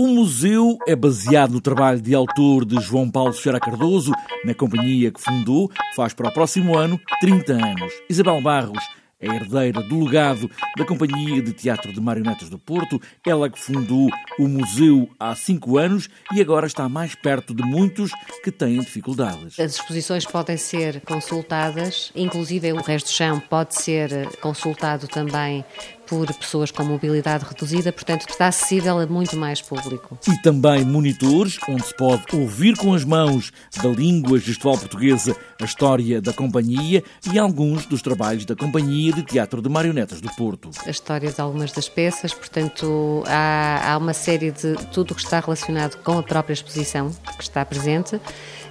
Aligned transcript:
O 0.00 0.06
museu 0.06 0.78
é 0.86 0.94
baseado 0.94 1.50
no 1.50 1.60
trabalho 1.60 2.00
de 2.00 2.14
autor 2.14 2.64
de 2.64 2.80
João 2.80 3.10
Paulo 3.10 3.32
Ferreira 3.32 3.58
Cardoso, 3.58 4.12
na 4.44 4.54
companhia 4.54 5.10
que 5.10 5.20
fundou, 5.20 5.68
faz 5.96 6.14
para 6.14 6.28
o 6.28 6.32
próximo 6.32 6.78
ano 6.78 7.00
30 7.20 7.54
anos. 7.54 7.92
Isabel 8.08 8.40
Barros 8.40 8.78
é 9.20 9.26
herdeira 9.26 9.82
do 9.82 10.04
legado 10.04 10.48
da 10.76 10.84
Companhia 10.84 11.42
de 11.42 11.52
Teatro 11.52 11.92
de 11.92 12.00
Marionetas 12.00 12.48
do 12.48 12.60
Porto, 12.60 13.02
ela 13.26 13.50
que 13.50 13.58
fundou 13.58 14.08
o 14.38 14.46
museu 14.46 15.10
há 15.18 15.34
cinco 15.34 15.76
anos 15.76 16.08
e 16.32 16.40
agora 16.40 16.68
está 16.68 16.88
mais 16.88 17.16
perto 17.16 17.52
de 17.52 17.64
muitos 17.64 18.12
que 18.44 18.52
têm 18.52 18.78
dificuldades. 18.78 19.58
As 19.58 19.72
exposições 19.72 20.24
podem 20.24 20.56
ser 20.56 21.00
consultadas, 21.00 22.12
inclusive 22.14 22.72
o 22.72 22.80
resto 22.80 23.06
do 23.06 23.12
chão 23.12 23.40
pode 23.40 23.74
ser 23.74 24.28
consultado 24.36 25.08
também 25.08 25.64
por 26.08 26.32
pessoas 26.34 26.70
com 26.70 26.82
mobilidade 26.84 27.44
reduzida, 27.44 27.92
portanto 27.92 28.26
está 28.28 28.46
acessível 28.48 28.98
a 28.98 29.06
muito 29.06 29.36
mais 29.36 29.60
público. 29.60 30.18
E 30.26 30.36
também 30.42 30.84
monitores, 30.84 31.58
onde 31.68 31.84
se 31.84 31.94
pode 31.94 32.24
ouvir 32.34 32.76
com 32.76 32.94
as 32.94 33.04
mãos 33.04 33.52
da 33.82 33.88
língua 33.88 34.38
gestual 34.38 34.78
portuguesa 34.78 35.36
a 35.60 35.64
história 35.64 36.20
da 36.20 36.32
companhia 36.32 37.04
e 37.32 37.38
alguns 37.38 37.84
dos 37.86 38.00
trabalhos 38.00 38.44
da 38.44 38.56
Companhia 38.56 39.12
de 39.12 39.22
Teatro 39.22 39.60
de 39.60 39.68
Marionetas 39.68 40.20
do 40.20 40.30
Porto. 40.34 40.70
A 40.86 40.90
história 40.90 41.30
de 41.30 41.40
algumas 41.40 41.72
das 41.72 41.88
peças, 41.88 42.32
portanto 42.32 43.22
há, 43.26 43.92
há 43.92 43.98
uma 43.98 44.14
série 44.14 44.50
de 44.50 44.74
tudo 44.92 45.14
que 45.14 45.22
está 45.22 45.40
relacionado 45.40 45.96
com 46.02 46.18
a 46.18 46.22
própria 46.22 46.54
exposição 46.54 47.10
que 47.36 47.42
está 47.42 47.64
presente, 47.64 48.20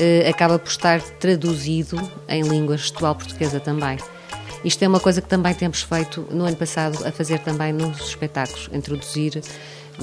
eh, 0.00 0.28
acaba 0.28 0.58
por 0.58 0.68
estar 0.68 1.00
traduzido 1.00 2.00
em 2.28 2.42
língua 2.42 2.76
gestual 2.76 3.14
portuguesa 3.14 3.60
também. 3.60 3.98
Isto 4.64 4.82
é 4.82 4.88
uma 4.88 5.00
coisa 5.00 5.22
que 5.22 5.28
também 5.28 5.54
temos 5.54 5.82
feito 5.82 6.26
no 6.30 6.44
ano 6.44 6.56
passado, 6.56 7.06
a 7.06 7.12
fazer 7.12 7.38
também 7.40 7.72
nos 7.72 8.00
espetáculos, 8.00 8.68
introduzir 8.72 9.40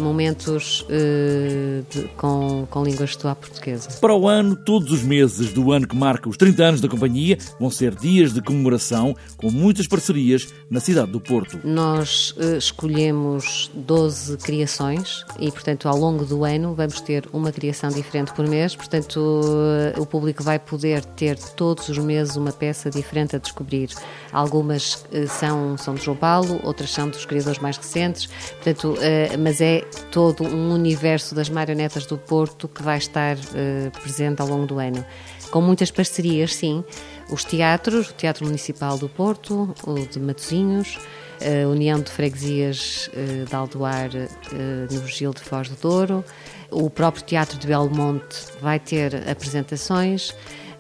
momentos 0.02 0.82
uh, 0.82 1.86
de, 1.90 2.08
com, 2.18 2.68
com 2.70 2.84
língua 2.84 3.06
gestual 3.06 3.36
portuguesa. 3.36 3.90
Para 4.02 4.16
o 4.16 4.28
ano, 4.28 4.56
todos 4.56 4.92
os 4.92 5.04
meses 5.04 5.54
do 5.54 5.72
ano 5.72 5.88
que 5.88 5.96
marca 5.96 6.30
os 6.30 6.38
30 6.38 6.64
anos 6.64 6.82
da 6.82 6.88
companhia 6.88 7.38
vão 7.60 7.70
ser 7.70 7.96
dias 7.96 8.34
de 8.34 8.42
comemoração 8.42 9.16
com 9.38 9.50
muitas 9.50 9.88
parcerias 9.88 10.48
na 10.70 10.80
cidade 10.80 11.12
do 11.12 11.20
Porto. 11.20 11.60
Nós 11.64 12.32
uh, 12.32 12.58
escolhemos 12.58 13.72
12 13.74 14.38
criações 14.38 15.24
e, 15.40 15.52
portanto, 15.52 15.88
ao 15.88 15.98
longo 15.98 16.26
do 16.26 16.44
ano 16.44 16.74
vamos 16.76 17.00
ter 17.02 17.28
uma 17.32 17.52
criação 17.52 17.90
diferente 17.90 18.34
por 18.34 18.48
mês. 18.48 18.76
Portanto, 18.76 19.18
uh, 19.18 20.02
o 20.02 20.06
público 20.06 20.44
vai 20.44 20.60
poder 20.60 21.04
ter 21.06 21.38
todos 21.38 21.90
os 21.90 21.98
meses 21.98 22.36
uma 22.36 22.52
peça 22.52 22.90
diferente 22.90 23.36
a 23.36 23.40
descobrir. 23.40 23.90
Algumas 24.32 25.06
são, 25.30 25.78
são 25.78 25.96
de 25.96 26.04
João 26.04 26.18
Paulo, 26.18 26.60
outras 26.64 26.92
são 26.92 27.10
dos 27.10 27.26
criadores 27.26 27.60
mais 27.60 27.78
recentes. 27.78 28.26
Portanto, 28.26 28.96
mas 29.40 29.62
é 29.62 29.85
todo 30.16 30.46
um 30.46 30.72
universo 30.72 31.36
das 31.36 31.50
marionetas 31.50 32.06
do 32.06 32.18
Porto 32.18 32.70
que 32.70 32.82
vai 32.82 32.98
estar 32.98 33.36
uh, 33.36 33.92
presente 34.02 34.42
ao 34.42 34.48
longo 34.48 34.66
do 34.66 34.80
ano. 34.80 35.06
Com 35.52 35.60
muitas 35.60 35.92
parcerias, 35.92 36.56
sim. 36.56 36.86
Os 37.30 37.44
teatros, 37.44 38.12
o 38.12 38.14
Teatro 38.14 38.46
Municipal 38.46 38.98
do 38.98 39.10
Porto, 39.10 39.76
o 39.86 40.08
de 40.08 40.18
Matosinhos, 40.18 40.98
a 41.42 41.68
União 41.68 42.00
de 42.00 42.10
Freguesias 42.10 43.10
uh, 43.10 43.44
de 43.46 43.54
Aldoar 43.54 44.08
uh, 44.08 44.94
no 44.94 45.06
Gil 45.06 45.34
de 45.34 45.42
Foz 45.42 45.68
do 45.68 45.76
Douro, 45.76 46.24
o 46.72 46.90
próprio 46.90 47.26
Teatro 47.26 47.60
de 47.60 47.68
Belmonte 47.68 48.38
vai 48.62 48.80
ter 48.80 49.30
apresentações 49.30 50.34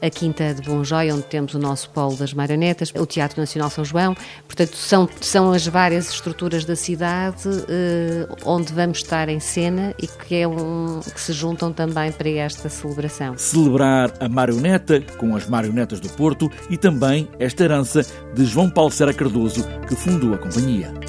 a 0.05 0.09
Quinta 0.09 0.53
de 0.53 0.61
Bonjói, 0.61 1.11
onde 1.11 1.23
temos 1.23 1.53
o 1.53 1.59
nosso 1.59 1.89
polo 1.89 2.15
das 2.15 2.33
marionetas, 2.33 2.93
o 2.95 3.05
Teatro 3.05 3.39
Nacional 3.39 3.69
São 3.69 3.83
João. 3.83 4.15
Portanto, 4.47 4.75
são, 4.75 5.09
são 5.19 5.51
as 5.51 5.65
várias 5.65 6.09
estruturas 6.09 6.63
da 6.63 6.75
cidade 6.75 7.49
eh, 7.67 8.27
onde 8.45 8.71
vamos 8.71 8.99
estar 8.99 9.29
em 9.29 9.39
cena 9.39 9.93
e 10.01 10.07
que, 10.07 10.35
é 10.35 10.47
um, 10.47 10.99
que 10.99 11.19
se 11.19 11.33
juntam 11.33 11.73
também 11.73 12.11
para 12.11 12.29
esta 12.29 12.69
celebração. 12.69 13.37
Celebrar 13.37 14.13
a 14.19 14.29
marioneta 14.29 15.01
com 15.17 15.35
as 15.35 15.47
marionetas 15.47 15.99
do 15.99 16.09
Porto 16.09 16.49
e 16.69 16.77
também 16.77 17.27
esta 17.39 17.63
herança 17.63 18.05
de 18.33 18.45
João 18.45 18.69
Paulo 18.69 18.91
Serra 18.91 19.13
Cardoso, 19.13 19.65
que 19.87 19.95
fundou 19.95 20.33
a 20.33 20.37
companhia. 20.37 21.04